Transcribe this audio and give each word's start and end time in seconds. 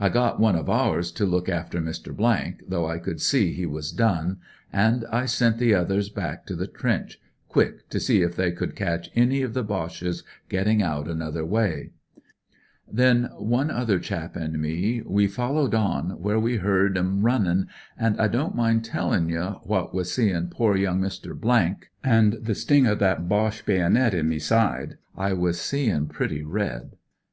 I 0.00 0.08
got 0.08 0.40
one 0.40 0.56
< 0.56 0.56
i 0.56 0.62
our= 0.62 1.00
to 1.12 1.24
look 1.24 1.48
after 1.48 1.80
Mr,, 1.80 2.58
though 2.66 2.88
I 2.90 2.98
ct>uld 2.98 3.20
see 3.20 3.52
he 3.52 3.64
^as 3.66 3.94
done, 3.96 4.38
and 4.72 5.04
I 5.12 5.26
sent 5.26 5.58
the 5.58 5.74
others 5.76 6.08
bacK 6.10 6.44
t 6.44 6.54
the 6.56 6.66
trench 6.66 7.20
quick 7.48 7.88
to 7.90 8.00
see 8.00 8.22
if 8.22 8.34
they 8.34 8.50
could 8.50 8.74
catch 8.74 9.12
any 9.14 9.42
of 9.42 9.54
the 9.54 9.62
Boches 9.62 10.24
gettinji 10.50 10.82
out 10.82 11.06
another 11.06 11.44
way. 11.46 11.92
Then 12.90 13.30
me 13.40 13.64
other 13.70 14.00
chap 14.00 14.36
an' 14.36 14.60
me, 14.60 15.02
we 15.06 15.28
followed 15.28 15.72
on 15.72 16.18
vhere 16.20 16.42
we 16.42 16.58
1 16.58 16.66
'*arr 16.66 16.86
»en 16.98 17.22
annin', 17.24 17.66
an' 17.96 18.18
I 18.18 18.26
don't 18.26 18.56
mind 18.56 18.84
tellin 18.84 19.26
y 19.32 19.56
4, 19.64 19.80
hat 19.82 19.94
with 19.94 20.08
seein' 20.08 20.48
po( 20.48 20.74
voung 20.74 20.98
Mr.— 20.98 22.44
the 22.44 22.54
sting 22.56 22.88
o' 22.88 22.96
that 22.96 23.28
Boche 23.28 23.64
bi 23.64 23.74
ait 23.74 23.80
in 23.82 23.96
n. 23.96 24.10
de, 24.10 24.96
I 25.16 25.32
was 25.32 25.60
seein' 25.60 26.08
prettj 26.08 26.42
red. 26.44 26.96